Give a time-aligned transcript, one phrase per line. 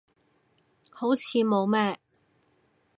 [0.89, 1.99] 好似冇咩